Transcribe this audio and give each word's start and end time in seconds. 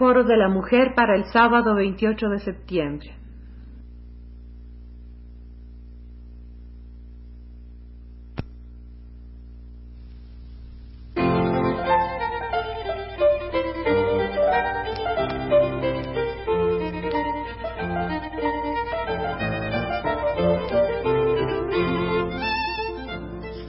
Foro 0.00 0.24
de 0.24 0.34
la 0.34 0.48
Mujer 0.48 0.94
para 0.96 1.14
el 1.14 1.24
sábado 1.26 1.74
28 1.74 2.30
de 2.30 2.38
septiembre. 2.38 3.14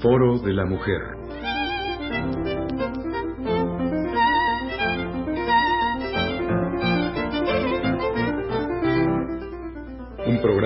Foro 0.02 0.40
de 0.40 0.54
la 0.54 0.66
Mujer. 0.66 1.21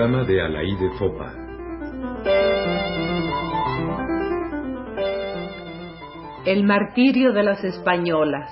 Programa 0.06 0.24
de 0.24 0.40
Alaide 0.40 0.90
Fopa. 0.98 1.32
El 6.44 6.62
martirio 6.62 7.32
de 7.32 7.42
las 7.42 7.64
españolas. 7.64 8.48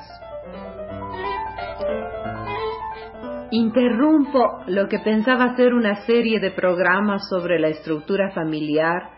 Interrumpo 3.53 4.65
lo 4.67 4.89
que 4.89 4.99
pensaba 4.99 5.55
ser 5.55 5.75
una 5.75 6.05
serie 6.07 6.41
de 6.41 6.51
programas 6.51 7.23
sobre 7.31 7.61
la 7.61 7.69
estructura 7.69 8.33
familiar 8.33 9.11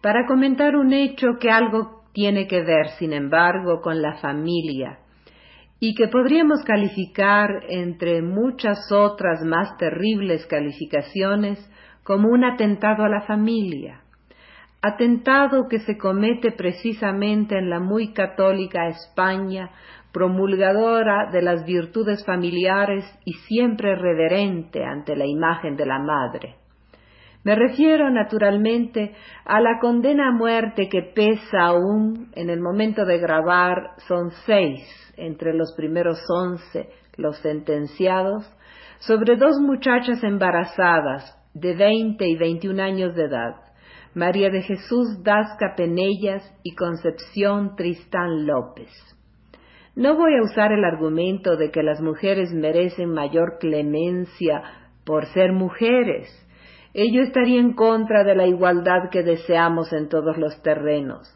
para 0.00 0.26
comentar 0.28 0.76
un 0.76 0.92
hecho 0.92 1.38
que 1.40 1.50
algo 1.50 2.04
tiene 2.12 2.46
que 2.46 2.62
ver, 2.62 2.90
sin 3.00 3.12
embargo, 3.12 3.80
con 3.82 4.00
la 4.00 4.14
familia 4.18 5.00
y 5.80 5.94
que 5.94 6.08
podríamos 6.08 6.62
calificar 6.62 7.64
entre 7.70 8.20
muchas 8.20 8.92
otras 8.92 9.40
más 9.42 9.78
terribles 9.78 10.46
calificaciones 10.46 11.58
como 12.10 12.28
un 12.28 12.42
atentado 12.42 13.04
a 13.04 13.08
la 13.08 13.20
familia, 13.20 14.00
atentado 14.82 15.68
que 15.68 15.78
se 15.78 15.96
comete 15.96 16.50
precisamente 16.50 17.56
en 17.56 17.70
la 17.70 17.78
muy 17.78 18.12
católica 18.12 18.88
España, 18.88 19.70
promulgadora 20.10 21.30
de 21.30 21.40
las 21.40 21.64
virtudes 21.64 22.26
familiares 22.26 23.04
y 23.24 23.34
siempre 23.34 23.94
reverente 23.94 24.84
ante 24.84 25.14
la 25.14 25.24
imagen 25.24 25.76
de 25.76 25.86
la 25.86 26.00
madre. 26.00 26.56
Me 27.44 27.54
refiero 27.54 28.10
naturalmente 28.10 29.14
a 29.44 29.60
la 29.60 29.78
condena 29.78 30.30
a 30.30 30.32
muerte 30.32 30.88
que 30.88 31.12
pesa 31.14 31.60
aún 31.60 32.32
en 32.34 32.50
el 32.50 32.60
momento 32.60 33.04
de 33.04 33.20
grabar 33.20 33.90
son 34.08 34.32
seis 34.46 34.82
entre 35.16 35.54
los 35.54 35.74
primeros 35.76 36.18
once 36.28 36.90
los 37.16 37.38
sentenciados 37.38 38.52
sobre 38.98 39.36
dos 39.36 39.60
muchachas 39.60 40.24
embarazadas 40.24 41.36
de 41.54 41.74
veinte 41.74 42.28
y 42.28 42.36
veintiún 42.36 42.80
años 42.80 43.14
de 43.14 43.24
edad, 43.24 43.56
María 44.14 44.50
de 44.50 44.62
Jesús 44.62 45.22
Dasca 45.22 45.74
Penellas 45.76 46.42
y 46.62 46.74
Concepción 46.74 47.76
Tristán 47.76 48.46
López. 48.46 48.90
No 49.94 50.16
voy 50.16 50.34
a 50.36 50.42
usar 50.42 50.72
el 50.72 50.84
argumento 50.84 51.56
de 51.56 51.70
que 51.70 51.82
las 51.82 52.00
mujeres 52.00 52.52
merecen 52.52 53.10
mayor 53.10 53.58
clemencia 53.58 54.62
por 55.04 55.26
ser 55.26 55.52
mujeres, 55.52 56.28
ello 56.92 57.22
estaría 57.22 57.60
en 57.60 57.74
contra 57.74 58.24
de 58.24 58.34
la 58.34 58.46
igualdad 58.46 59.10
que 59.12 59.22
deseamos 59.22 59.92
en 59.92 60.08
todos 60.08 60.36
los 60.36 60.60
terrenos. 60.62 61.32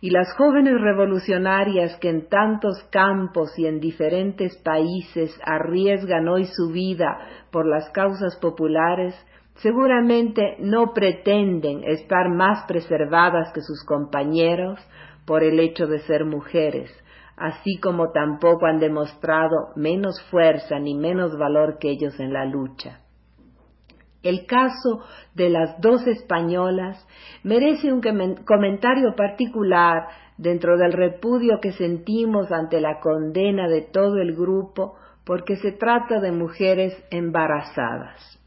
Y 0.00 0.10
las 0.10 0.32
jóvenes 0.36 0.80
revolucionarias 0.80 1.96
que 1.98 2.10
en 2.10 2.28
tantos 2.28 2.76
campos 2.92 3.58
y 3.58 3.66
en 3.66 3.80
diferentes 3.80 4.56
países 4.62 5.36
arriesgan 5.44 6.28
hoy 6.28 6.44
su 6.44 6.70
vida 6.70 7.18
por 7.50 7.66
las 7.66 7.88
causas 7.90 8.38
populares, 8.40 9.14
seguramente 9.58 10.56
no 10.60 10.92
pretenden 10.92 11.82
estar 11.84 12.28
más 12.28 12.64
preservadas 12.66 13.52
que 13.52 13.60
sus 13.60 13.84
compañeros 13.84 14.80
por 15.26 15.42
el 15.42 15.60
hecho 15.60 15.86
de 15.86 16.00
ser 16.00 16.24
mujeres, 16.24 16.90
así 17.36 17.78
como 17.78 18.10
tampoco 18.12 18.66
han 18.66 18.78
demostrado 18.78 19.68
menos 19.76 20.22
fuerza 20.30 20.78
ni 20.78 20.94
menos 20.94 21.36
valor 21.36 21.78
que 21.78 21.90
ellos 21.90 22.18
en 22.20 22.32
la 22.32 22.44
lucha. 22.44 23.00
El 24.22 24.46
caso 24.46 25.04
de 25.34 25.48
las 25.48 25.80
dos 25.80 26.06
españolas 26.06 27.06
merece 27.44 27.92
un 27.92 28.00
comentario 28.44 29.14
particular 29.16 30.08
dentro 30.36 30.76
del 30.76 30.92
repudio 30.92 31.60
que 31.60 31.72
sentimos 31.72 32.50
ante 32.50 32.80
la 32.80 33.00
condena 33.00 33.68
de 33.68 33.82
todo 33.82 34.18
el 34.18 34.34
grupo 34.34 34.96
porque 35.24 35.56
se 35.56 35.72
trata 35.72 36.20
de 36.20 36.32
mujeres 36.32 36.94
embarazadas. 37.10 38.37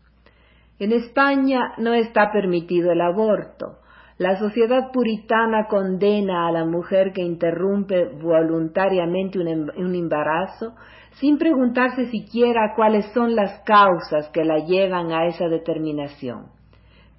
En 0.81 0.93
España 0.93 1.73
no 1.77 1.93
está 1.93 2.31
permitido 2.31 2.91
el 2.91 3.01
aborto. 3.01 3.77
La 4.17 4.39
sociedad 4.39 4.91
puritana 4.91 5.67
condena 5.67 6.47
a 6.47 6.51
la 6.51 6.65
mujer 6.65 7.13
que 7.13 7.21
interrumpe 7.21 8.05
voluntariamente 8.19 9.37
un, 9.37 9.47
em-, 9.47 9.69
un 9.77 9.93
embarazo 9.93 10.73
sin 11.19 11.37
preguntarse 11.37 12.07
siquiera 12.07 12.73
cuáles 12.75 13.05
son 13.13 13.35
las 13.35 13.61
causas 13.63 14.27
que 14.29 14.43
la 14.43 14.65
llevan 14.65 15.11
a 15.11 15.27
esa 15.27 15.47
determinación. 15.49 16.47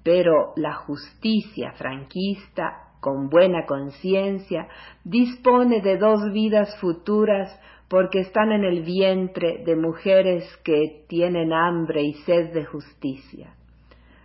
Pero 0.03 0.51
la 0.57 0.73
justicia 0.73 1.71
franquista, 1.77 2.89
con 2.99 3.29
buena 3.29 3.65
conciencia, 3.65 4.67
dispone 5.05 5.79
de 5.79 5.97
dos 5.97 6.19
vidas 6.33 6.77
futuras 6.81 7.57
porque 7.87 8.19
están 8.19 8.51
en 8.51 8.63
el 8.63 8.83
vientre 8.83 9.63
de 9.65 9.75
mujeres 9.75 10.45
que 10.63 11.05
tienen 11.07 11.53
hambre 11.53 12.03
y 12.03 12.13
sed 12.25 12.53
de 12.53 12.65
justicia. 12.65 13.53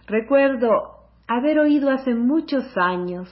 Recuerdo 0.07 0.99
haber 1.27 1.59
oído 1.59 1.91
hace 1.91 2.15
muchos 2.15 2.65
años 2.77 3.29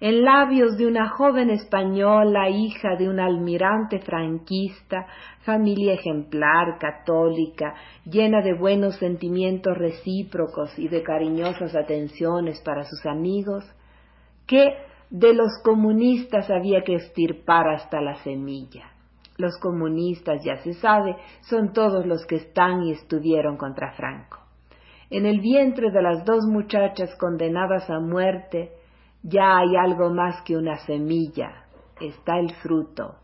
en 0.00 0.22
labios 0.22 0.78
de 0.78 0.86
una 0.86 1.08
joven 1.08 1.50
española, 1.50 2.48
hija 2.48 2.96
de 2.96 3.08
un 3.08 3.18
almirante 3.18 3.98
franquista, 3.98 5.06
familia 5.40 5.94
ejemplar, 5.94 6.78
católica, 6.78 7.74
llena 8.04 8.40
de 8.40 8.54
buenos 8.54 8.96
sentimientos 8.96 9.76
recíprocos 9.76 10.78
y 10.78 10.88
de 10.88 11.02
cariñosas 11.02 11.74
atenciones 11.74 12.62
para 12.62 12.84
sus 12.84 13.04
amigos, 13.04 13.64
que 14.46 14.64
de 15.10 15.34
los 15.34 15.50
comunistas 15.64 16.48
había 16.50 16.82
que 16.82 16.94
estirpar 16.94 17.68
hasta 17.68 18.00
la 18.00 18.14
semilla. 18.22 18.92
Los 19.40 19.56
comunistas, 19.58 20.44
ya 20.44 20.58
se 20.58 20.74
sabe, 20.74 21.16
son 21.40 21.72
todos 21.72 22.04
los 22.04 22.26
que 22.26 22.36
están 22.36 22.82
y 22.82 22.92
estuvieron 22.92 23.56
contra 23.56 23.92
Franco. 23.92 24.38
En 25.08 25.24
el 25.24 25.40
vientre 25.40 25.90
de 25.90 26.02
las 26.02 26.26
dos 26.26 26.44
muchachas 26.46 27.16
condenadas 27.18 27.88
a 27.88 28.00
muerte 28.00 28.72
ya 29.22 29.56
hay 29.56 29.76
algo 29.76 30.10
más 30.10 30.42
que 30.42 30.58
una 30.58 30.76
semilla, 30.84 31.64
está 32.02 32.38
el 32.38 32.52
fruto. 32.56 33.14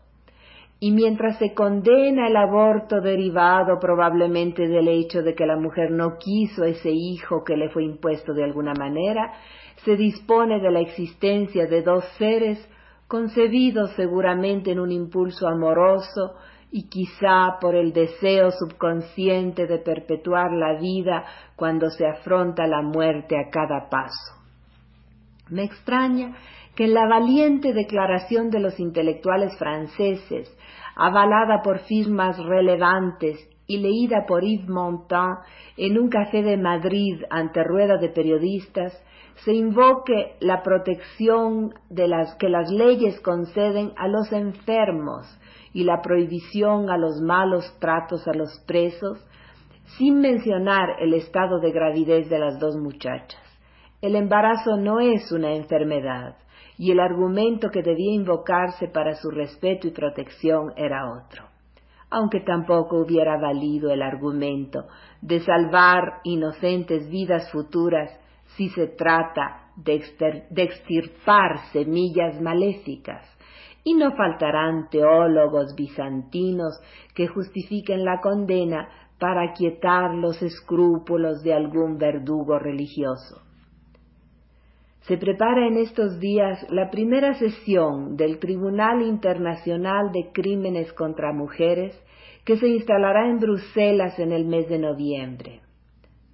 Y 0.79 0.91
mientras 0.91 1.37
se 1.37 1.53
condena 1.53 2.27
el 2.27 2.35
aborto 2.35 2.99
derivado 2.99 3.77
probablemente 3.79 4.67
del 4.67 4.87
hecho 4.87 5.21
de 5.21 5.35
que 5.35 5.45
la 5.45 5.55
mujer 5.55 5.91
no 5.91 6.17
quiso 6.17 6.63
ese 6.63 6.89
hijo 6.89 7.43
que 7.43 7.57
le 7.57 7.69
fue 7.69 7.83
impuesto 7.83 8.33
de 8.33 8.43
alguna 8.43 8.73
manera, 8.73 9.33
se 9.85 9.95
dispone 9.95 10.59
de 10.59 10.71
la 10.71 10.79
existencia 10.79 11.67
de 11.67 11.83
dos 11.83 12.03
seres 12.17 12.57
concebidos 13.07 13.91
seguramente 13.95 14.71
en 14.71 14.79
un 14.79 14.91
impulso 14.91 15.47
amoroso 15.47 16.35
y 16.71 16.89
quizá 16.89 17.57
por 17.61 17.75
el 17.75 17.93
deseo 17.93 18.51
subconsciente 18.51 19.67
de 19.67 19.79
perpetuar 19.79 20.51
la 20.51 20.79
vida 20.79 21.23
cuando 21.55 21.89
se 21.89 22.05
afronta 22.05 22.67
la 22.67 22.81
muerte 22.81 23.37
a 23.37 23.49
cada 23.49 23.89
paso. 23.89 24.33
Me 25.49 25.63
extraña 25.63 26.35
que 26.75 26.85
en 26.85 26.93
la 26.93 27.07
valiente 27.07 27.73
declaración 27.73 28.49
de 28.49 28.59
los 28.59 28.79
intelectuales 28.79 29.57
franceses, 29.57 30.55
avalada 30.95 31.61
por 31.63 31.79
firmas 31.79 32.37
relevantes 32.37 33.49
y 33.67 33.77
leída 33.77 34.25
por 34.25 34.43
Yves 34.43 34.67
Montand 34.67 35.39
en 35.75 35.99
un 35.99 36.09
café 36.09 36.41
de 36.41 36.57
Madrid 36.57 37.21
ante 37.29 37.63
rueda 37.63 37.97
de 37.97 38.09
periodistas, 38.09 38.93
se 39.43 39.53
invoque 39.53 40.35
la 40.39 40.63
protección 40.63 41.73
de 41.89 42.07
las 42.07 42.35
que 42.35 42.49
las 42.49 42.71
leyes 42.71 43.19
conceden 43.21 43.93
a 43.97 44.07
los 44.07 44.31
enfermos 44.31 45.27
y 45.73 45.83
la 45.83 46.01
prohibición 46.01 46.89
a 46.89 46.97
los 46.97 47.21
malos 47.21 47.77
tratos 47.79 48.27
a 48.27 48.33
los 48.33 48.59
presos, 48.65 49.23
sin 49.97 50.19
mencionar 50.19 50.95
el 50.99 51.13
estado 51.13 51.59
de 51.59 51.71
gravidez 51.71 52.29
de 52.29 52.39
las 52.39 52.59
dos 52.59 52.75
muchachas. 52.77 53.41
El 54.01 54.15
embarazo 54.15 54.77
no 54.77 54.99
es 54.99 55.31
una 55.31 55.53
enfermedad, 55.53 56.35
y 56.77 56.91
el 56.91 56.99
argumento 56.99 57.69
que 57.69 57.81
debía 57.81 58.13
invocarse 58.13 58.87
para 58.87 59.15
su 59.15 59.29
respeto 59.29 59.87
y 59.87 59.91
protección 59.91 60.73
era 60.75 61.11
otro, 61.11 61.45
aunque 62.09 62.39
tampoco 62.41 63.01
hubiera 63.01 63.37
valido 63.37 63.91
el 63.91 64.01
argumento 64.01 64.87
de 65.21 65.39
salvar 65.41 66.21
inocentes 66.23 67.09
vidas 67.09 67.51
futuras 67.51 68.09
si 68.55 68.69
se 68.69 68.87
trata 68.87 69.71
de, 69.75 70.03
extirpar 70.55 71.59
semillas 71.71 72.41
maléficas 72.41 73.23
y 73.83 73.93
no 73.93 74.11
faltarán 74.15 74.89
teólogos 74.89 75.75
bizantinos 75.75 76.79
que 77.13 77.27
justifiquen 77.27 78.03
la 78.03 78.19
condena 78.21 78.89
para 79.19 79.53
quietar 79.53 80.13
los 80.13 80.41
escrúpulos 80.41 81.41
de 81.43 81.53
algún 81.53 81.97
verdugo 81.97 82.59
religioso. 82.59 83.46
Se 85.07 85.17
prepara 85.17 85.67
en 85.67 85.77
estos 85.77 86.19
días 86.19 86.65
la 86.69 86.89
primera 86.89 87.33
sesión 87.35 88.17
del 88.17 88.39
Tribunal 88.39 89.01
Internacional 89.01 90.11
de 90.11 90.31
Crímenes 90.33 90.91
contra 90.91 91.31
Mujeres 91.31 91.97
que 92.43 92.57
se 92.57 92.67
instalará 92.67 93.29
en 93.29 93.39
Bruselas 93.39 94.19
en 94.19 94.33
el 94.33 94.45
mes 94.45 94.67
de 94.67 94.79
noviembre. 94.79 95.61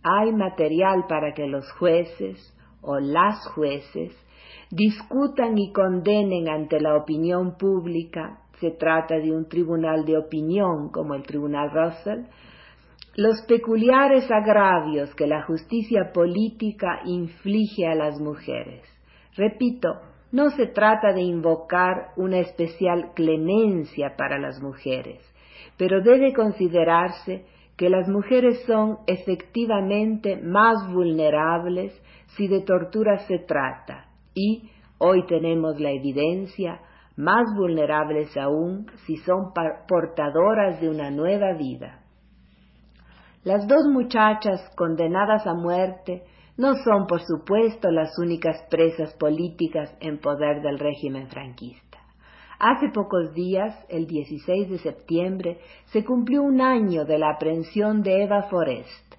Hay 0.02 0.32
material 0.34 1.06
para 1.08 1.34
que 1.36 1.46
los 1.46 1.72
jueces 1.74 2.40
o 2.82 2.98
las 3.00 3.48
jueces 3.50 4.12
discutan 4.72 5.56
y 5.56 5.72
condenen 5.72 6.50
ante 6.50 6.80
la 6.80 6.98
opinión 6.98 7.58
pública, 7.58 8.40
se 8.60 8.72
trata 8.72 9.20
de 9.20 9.32
un 9.32 9.48
tribunal 9.48 10.04
de 10.04 10.18
opinión 10.18 10.90
como 10.90 11.14
el 11.14 11.22
Tribunal 11.22 11.70
Russell, 11.70 12.26
los 13.16 13.44
peculiares 13.48 14.30
agravios 14.32 15.14
que 15.14 15.28
la 15.28 15.44
justicia 15.44 16.12
política 16.12 17.02
inflige 17.06 17.86
a 17.86 17.94
las 17.94 18.20
mujeres. 18.20 18.82
Repito, 19.36 19.90
no 20.32 20.50
se 20.50 20.66
trata 20.68 21.14
de 21.14 21.22
invocar 21.22 22.10
una 22.18 22.40
especial 22.40 23.12
clemencia 23.14 24.16
para 24.18 24.40
las 24.40 24.60
mujeres, 24.62 25.22
pero 25.78 26.02
debe 26.02 26.34
considerarse 26.34 27.46
que 27.78 27.90
las 27.90 28.10
mujeres 28.10 28.64
son 28.66 28.98
efectivamente 29.06 30.38
más 30.38 30.92
vulnerables 30.92 31.94
si 32.36 32.48
de 32.48 32.62
tortura 32.62 33.20
se 33.28 33.38
trata 33.40 34.08
y, 34.34 34.72
hoy 34.98 35.24
tenemos 35.28 35.80
la 35.80 35.92
evidencia, 35.92 36.80
más 37.16 37.46
vulnerables 37.56 38.36
aún 38.38 38.88
si 39.06 39.18
son 39.18 39.54
portadoras 39.88 40.82
de 40.82 40.90
una 40.90 41.12
nueva 41.12 41.54
vida. 41.54 42.03
Las 43.44 43.68
dos 43.68 43.86
muchachas 43.92 44.62
condenadas 44.78 45.46
a 45.46 45.54
muerte 45.54 46.24
no 46.56 46.76
son, 46.76 47.08
por 47.08 47.22
supuesto, 47.22 47.92
las 47.92 48.18
únicas 48.18 48.56
presas 48.70 49.14
políticas 49.16 49.94
en 50.00 50.20
poder 50.20 50.62
del 50.62 50.80
régimen 50.80 51.28
franquista. 51.28 51.98
Hace 52.58 52.88
pocos 52.94 53.34
días, 53.34 53.76
el 53.90 54.08
16 54.08 54.70
de 54.70 54.78
septiembre, 54.78 55.58
se 55.88 56.06
cumplió 56.06 56.42
un 56.42 56.62
año 56.62 57.04
de 57.04 57.18
la 57.18 57.32
aprehensión 57.32 58.02
de 58.02 58.24
Eva 58.24 58.44
Forest. 58.44 59.16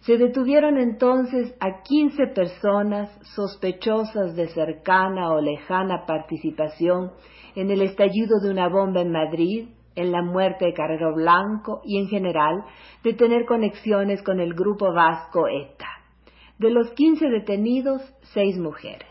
Se 0.00 0.16
detuvieron 0.16 0.78
entonces 0.78 1.54
a 1.60 1.82
15 1.82 2.28
personas 2.28 3.10
sospechosas 3.34 4.34
de 4.36 4.48
cercana 4.48 5.34
o 5.34 5.40
lejana 5.42 6.06
participación 6.06 7.10
en 7.54 7.70
el 7.70 7.82
estallido 7.82 8.40
de 8.40 8.50
una 8.50 8.68
bomba 8.68 9.02
en 9.02 9.12
Madrid 9.12 9.68
en 9.96 10.12
la 10.12 10.22
muerte 10.22 10.66
de 10.66 10.74
Carrero 10.74 11.14
Blanco 11.14 11.80
y 11.84 11.98
en 11.98 12.08
general 12.08 12.64
de 13.02 13.14
tener 13.14 13.44
conexiones 13.46 14.22
con 14.22 14.38
el 14.38 14.54
grupo 14.54 14.92
vasco 14.92 15.48
ETA. 15.48 15.88
De 16.58 16.70
los 16.70 16.90
15 16.92 17.28
detenidos, 17.28 18.02
seis 18.32 18.56
mujeres. 18.58 19.08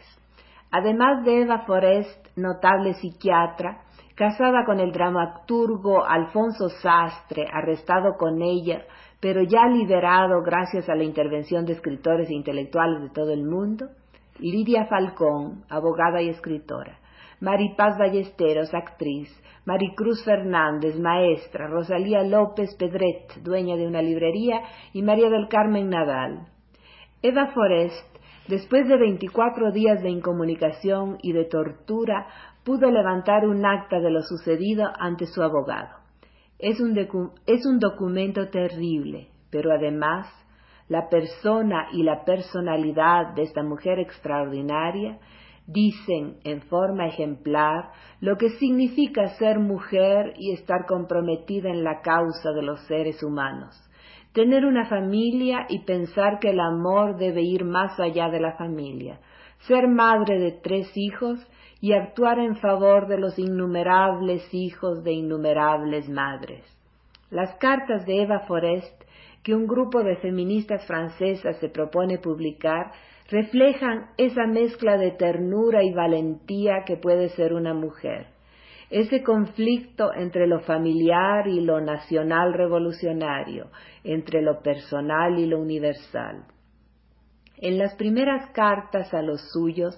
Además 0.72 1.26
de 1.26 1.42
Eva 1.42 1.60
Forest, 1.66 2.28
notable 2.36 2.94
psiquiatra, 2.94 3.82
casada 4.16 4.66
con 4.66 4.80
el 4.80 4.92
dramaturgo 4.92 6.06
Alfonso 6.06 6.70
Sastre, 6.70 7.46
arrestado 7.52 8.16
con 8.18 8.42
ella, 8.42 8.86
pero 9.20 9.44
ya 9.44 9.68
liberado 9.68 10.42
gracias 10.42 10.90
a 10.90 10.96
la 10.96 11.04
intervención 11.04 11.66
de 11.66 11.74
escritores 11.74 12.30
e 12.30 12.34
intelectuales 12.34 13.02
de 13.02 13.10
todo 13.10 13.32
el 13.32 13.44
mundo, 13.44 13.88
Lidia 14.40 14.86
Falcón, 14.88 15.64
abogada 15.70 16.22
y 16.22 16.30
escritora, 16.30 17.00
Maripaz 17.46 17.96
Ballesteros, 18.00 18.74
actriz, 18.74 19.30
Maricruz 19.66 20.26
Fernández, 20.26 20.98
maestra, 21.00 21.68
Rosalía 21.68 22.24
López 22.24 22.76
Pedret, 22.76 23.36
dueña 23.44 23.76
de 23.76 23.86
una 23.86 24.02
librería, 24.02 24.62
y 24.94 25.04
María 25.04 25.30
del 25.30 25.48
Carmen 25.48 25.92
Nadal. 25.92 26.48
Eva 27.22 27.52
Forest, 27.54 28.18
después 28.48 28.88
de 28.88 28.98
24 28.98 29.72
días 29.72 30.02
de 30.02 30.10
incomunicación 30.10 31.20
y 31.22 31.34
de 31.34 31.46
tortura, 31.46 32.26
pudo 32.64 32.90
levantar 32.90 33.46
un 33.46 33.64
acta 33.64 34.00
de 34.00 34.10
lo 34.10 34.24
sucedido 34.24 34.92
ante 34.98 35.28
su 35.28 35.44
abogado. 35.44 36.00
Es 36.58 36.80
un, 36.80 36.98
es 37.46 37.64
un 37.68 37.78
documento 37.78 38.50
terrible, 38.50 39.28
pero 39.52 39.72
además 39.72 40.26
la 40.90 41.10
persona 41.10 41.90
y 41.92 42.02
la 42.02 42.26
personalidad 42.26 43.36
de 43.36 43.44
esta 43.44 43.62
mujer 43.62 44.00
extraordinaria 44.00 45.20
dicen 45.68 46.38
en 46.44 46.62
forma 46.62 47.08
ejemplar 47.08 47.92
lo 48.22 48.38
que 48.38 48.50
significa 48.52 49.28
ser 49.38 49.60
mujer 49.60 50.34
y 50.38 50.54
estar 50.54 50.86
comprometida 50.88 51.70
en 51.70 51.84
la 51.84 52.02
causa 52.02 52.52
de 52.52 52.62
los 52.62 52.80
seres 52.88 53.24
humanos, 53.24 53.76
tener 54.34 54.66
una 54.66 54.86
familia 54.88 55.66
y 55.70 55.80
pensar 55.86 56.40
que 56.40 56.52
el 56.52 56.60
amor 56.60 57.18
debe 57.18 57.42
ir 57.42 57.66
más 57.66 58.00
allá 58.00 58.30
de 58.30 58.40
la 58.40 58.56
familia, 58.58 59.20
ser 59.68 59.88
madre 59.88 60.40
de 60.40 60.52
tres 60.52 60.92
hijos 60.96 61.40
y 61.82 61.94
actuar 61.94 62.40
en 62.40 62.56
favor 62.58 63.08
de 63.08 63.18
los 63.18 63.38
innumerables 63.40 64.54
hijos 64.54 65.04
de 65.04 65.14
innumerables 65.14 66.10
madres. 66.10 66.64
Las 67.30 67.56
cartas 67.56 68.06
de 68.06 68.22
Eva 68.22 68.42
Forest 68.48 69.05
que 69.46 69.54
un 69.54 69.68
grupo 69.68 70.02
de 70.04 70.16
feministas 70.18 70.84
francesas 70.88 71.58
se 71.60 71.70
propone 71.70 72.18
publicar 72.18 72.92
reflejan 73.30 74.08
esa 74.18 74.48
mezcla 74.48 74.98
de 74.98 75.12
ternura 75.12 75.84
y 75.84 75.94
valentía 75.94 76.84
que 76.84 76.98
puede 76.98 77.30
ser 77.30 77.54
una 77.54 77.76
mujer, 77.76 78.26
ese 78.90 79.22
conflicto 79.22 80.12
entre 80.16 80.48
lo 80.48 80.62
familiar 80.62 81.48
y 81.48 81.62
lo 81.62 81.80
nacional 81.80 82.54
revolucionario, 82.54 83.68
entre 84.04 84.42
lo 84.42 84.64
personal 84.64 85.38
y 85.38 85.46
lo 85.46 85.60
universal. 85.60 86.46
En 87.58 87.78
las 87.78 87.94
primeras 87.96 88.50
cartas 88.50 89.14
a 89.14 89.22
los 89.22 89.52
suyos 89.52 89.96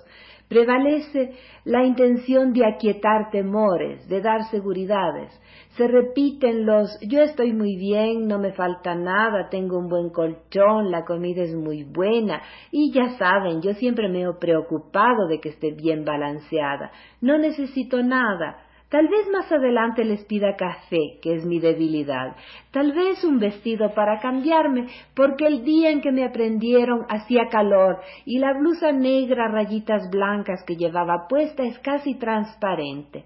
Prevalece 0.48 1.34
la 1.66 1.84
intención 1.84 2.54
de 2.54 2.66
aquietar 2.66 3.32
temores, 3.32 4.08
de 4.08 4.22
dar 4.22 4.44
seguridades. 4.50 5.30
Se 5.76 5.88
repiten 5.88 6.66
los 6.66 6.98
yo 7.02 7.22
estoy 7.22 7.52
muy 7.54 7.76
bien, 7.76 8.28
no 8.28 8.40
me 8.40 8.54
falta 8.54 8.96
nada, 8.96 9.50
tengo 9.50 9.78
un 9.78 9.90
buen 9.90 10.10
colchón, 10.10 10.90
la 10.90 11.04
comida 11.04 11.44
es 11.44 11.54
muy 11.54 11.84
buena 11.84 12.42
y 12.72 12.94
ya 12.94 13.18
saben, 13.18 13.62
yo 13.62 13.74
siempre 13.74 14.08
me 14.08 14.24
he 14.24 14.34
preocupado 14.40 15.28
de 15.28 15.40
que 15.42 15.50
esté 15.50 15.72
bien 15.72 16.06
balanceada. 16.06 16.92
No 17.20 17.38
necesito 17.38 18.02
nada. 18.02 18.67
Tal 18.90 19.10
vez 19.10 19.28
más 19.34 19.52
adelante 19.52 20.06
les 20.06 20.24
pida 20.26 20.56
café, 20.56 21.20
que 21.22 21.36
es 21.36 21.46
mi 21.46 21.60
debilidad. 21.60 22.38
Tal 22.72 22.94
vez 22.94 23.22
un 23.26 23.38
vestido 23.38 23.94
para 23.94 24.20
cambiarme, 24.20 24.88
porque 25.14 25.46
el 25.46 25.66
día 25.66 25.90
en 25.90 26.00
que 26.00 26.14
me 26.14 26.24
aprendieron 26.24 27.06
hacía 27.10 27.50
calor 27.52 28.00
y 28.24 28.40
la 28.40 28.54
blusa 28.54 28.94
negra 28.94 29.50
rayitas 29.50 30.10
blancas 30.10 30.64
que 30.66 30.78
llevaba 30.78 31.28
puesta 31.28 31.64
es 31.64 31.78
casi 31.80 32.16
transparente. 32.16 33.26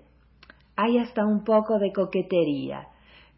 Hay 0.76 0.98
hasta 0.98 1.28
un 1.28 1.44
poco 1.44 1.78
de 1.78 1.92
coquetería. 1.94 2.88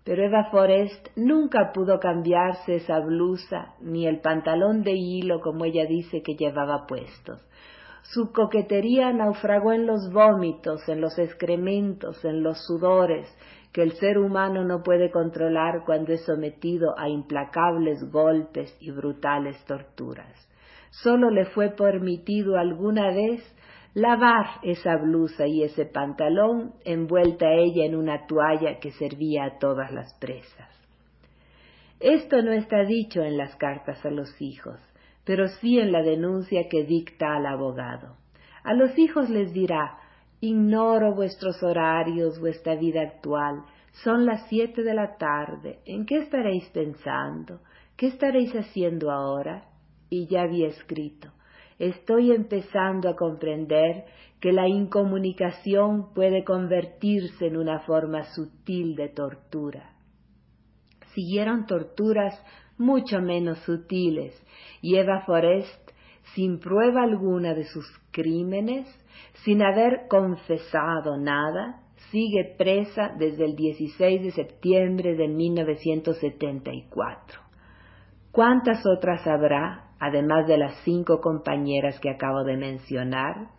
Pero 0.05 0.23
Eva 0.23 0.49
Forest 0.49 1.09
nunca 1.17 1.71
pudo 1.73 1.99
cambiarse 1.99 2.75
esa 2.75 2.99
blusa 2.99 3.75
ni 3.81 4.05
el 4.05 4.19
pantalón 4.19 4.83
de 4.83 4.93
hilo 4.93 5.39
como 5.41 5.65
ella 5.65 5.85
dice 5.85 6.21
que 6.21 6.35
llevaba 6.35 6.85
puestos. 6.87 7.41
Su 8.03 8.33
coquetería 8.33 9.13
naufragó 9.13 9.71
en 9.71 9.87
los 9.87 10.11
vómitos, 10.11 10.87
en 10.89 10.99
los 10.99 11.17
excrementos, 11.17 12.23
en 12.25 12.43
los 12.43 12.65
sudores, 12.65 13.27
que 13.71 13.81
el 13.81 13.93
ser 13.93 14.17
humano 14.17 14.63
no 14.65 14.83
puede 14.83 15.09
controlar 15.09 15.83
cuando 15.85 16.11
es 16.11 16.23
sometido 16.25 16.97
a 16.99 17.07
implacables 17.07 18.03
golpes 18.11 18.75
y 18.81 18.91
brutales 18.91 19.57
torturas. 19.65 20.31
Solo 20.91 21.31
le 21.31 21.45
fue 21.45 21.69
permitido 21.69 22.57
alguna 22.57 23.07
vez 23.07 23.41
lavar 23.95 24.59
esa 24.63 24.97
blusa 24.97 25.47
y 25.47 25.63
ese 25.63 25.85
pantalón 25.85 26.73
envuelta 26.83 27.51
ella 27.51 27.85
en 27.85 27.95
una 27.95 28.27
toalla 28.27 28.79
que 28.79 28.91
servía 28.91 29.45
a 29.45 29.59
todas 29.59 29.91
las 29.91 30.13
presas. 30.19 30.69
Esto 31.99 32.41
no 32.41 32.51
está 32.51 32.83
dicho 32.83 33.21
en 33.21 33.37
las 33.37 33.55
cartas 33.55 34.05
a 34.05 34.09
los 34.09 34.29
hijos 34.41 34.77
pero 35.25 35.47
sí 35.47 35.79
en 35.79 35.91
la 35.91 36.01
denuncia 36.01 36.67
que 36.69 36.83
dicta 36.83 37.35
al 37.35 37.45
abogado. 37.45 38.17
A 38.63 38.73
los 38.73 38.97
hijos 38.97 39.29
les 39.29 39.53
dirá, 39.53 39.97
ignoro 40.41 41.15
vuestros 41.15 41.61
horarios, 41.63 42.39
vuestra 42.39 42.75
vida 42.75 43.01
actual, 43.01 43.63
son 44.03 44.25
las 44.25 44.47
siete 44.47 44.83
de 44.83 44.93
la 44.93 45.17
tarde, 45.17 45.79
¿en 45.85 46.05
qué 46.05 46.17
estaréis 46.17 46.67
pensando? 46.69 47.61
¿Qué 47.95 48.07
estaréis 48.07 48.53
haciendo 48.53 49.11
ahora? 49.11 49.65
Y 50.09 50.27
ya 50.27 50.41
había 50.41 50.67
escrito, 50.67 51.31
estoy 51.79 52.31
empezando 52.31 53.09
a 53.09 53.15
comprender 53.15 54.05
que 54.39 54.51
la 54.51 54.67
incomunicación 54.67 56.13
puede 56.13 56.43
convertirse 56.43 57.47
en 57.47 57.57
una 57.57 57.79
forma 57.79 58.23
sutil 58.35 58.95
de 58.95 59.09
tortura. 59.09 59.92
Siguieron 61.13 61.65
torturas 61.65 62.41
mucho 62.77 63.21
menos 63.21 63.59
sutiles, 63.59 64.33
y 64.81 64.95
Eva 64.95 65.21
Forest, 65.25 65.91
sin 66.35 66.59
prueba 66.59 67.03
alguna 67.03 67.53
de 67.53 67.63
sus 67.65 67.85
crímenes, 68.11 68.87
sin 69.43 69.61
haber 69.61 70.07
confesado 70.09 71.17
nada, 71.17 71.81
sigue 72.11 72.55
presa 72.57 73.13
desde 73.17 73.45
el 73.45 73.55
16 73.55 74.23
de 74.23 74.31
septiembre 74.31 75.15
de 75.15 75.27
1974. 75.27 77.39
¿Cuántas 78.31 78.83
otras 78.85 79.25
habrá, 79.27 79.91
además 79.99 80.47
de 80.47 80.57
las 80.57 80.75
cinco 80.83 81.21
compañeras 81.21 81.99
que 81.99 82.09
acabo 82.09 82.43
de 82.43 82.57
mencionar? 82.57 83.51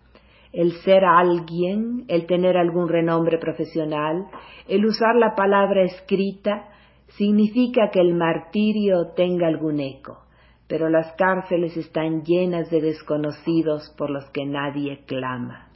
El 0.52 0.72
ser 0.82 1.04
alguien, 1.04 2.06
el 2.08 2.26
tener 2.26 2.56
algún 2.56 2.88
renombre 2.88 3.38
profesional, 3.38 4.26
el 4.68 4.84
usar 4.84 5.14
la 5.16 5.36
palabra 5.36 5.82
escrita, 5.82 6.73
significa 7.16 7.90
que 7.92 8.00
el 8.00 8.14
martirio 8.14 9.12
tenga 9.14 9.46
algún 9.46 9.80
eco, 9.80 10.24
pero 10.66 10.88
las 10.88 11.12
cárceles 11.12 11.76
están 11.76 12.22
llenas 12.22 12.70
de 12.70 12.80
desconocidos 12.80 13.94
por 13.96 14.10
los 14.10 14.24
que 14.30 14.44
nadie 14.44 15.04
clama. 15.06 15.68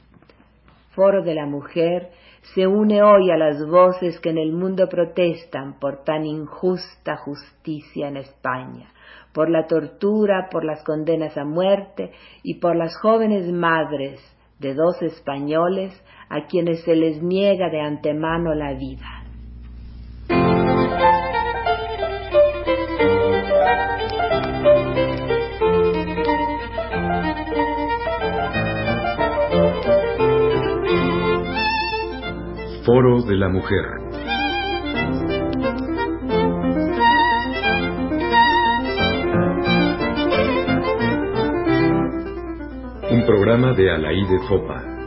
Foro 0.91 1.23
de 1.23 1.35
la 1.35 1.45
Mujer 1.45 2.09
se 2.53 2.67
une 2.67 3.01
hoy 3.03 3.31
a 3.31 3.37
las 3.37 3.65
voces 3.67 4.19
que 4.19 4.29
en 4.29 4.37
el 4.37 4.51
mundo 4.51 4.87
protestan 4.89 5.79
por 5.79 6.03
tan 6.03 6.25
injusta 6.25 7.15
justicia 7.17 8.07
en 8.07 8.17
España, 8.17 8.89
por 9.33 9.49
la 9.49 9.67
tortura, 9.67 10.49
por 10.51 10.65
las 10.65 10.83
condenas 10.83 11.37
a 11.37 11.45
muerte 11.45 12.11
y 12.43 12.55
por 12.55 12.75
las 12.75 12.97
jóvenes 12.97 13.51
madres 13.51 14.19
de 14.59 14.73
dos 14.73 15.01
españoles 15.01 15.93
a 16.29 16.47
quienes 16.47 16.83
se 16.83 16.95
les 16.95 17.21
niega 17.21 17.69
de 17.69 17.79
antemano 17.79 18.53
la 18.55 18.73
vida. 18.73 19.28
De 32.99 33.37
la 33.37 33.47
Mujer. 33.47 33.85
Un 43.09 43.25
programa 43.25 43.71
de 43.71 43.89
Alaí 43.89 44.25
de 44.25 44.39
Fopa. 44.49 44.98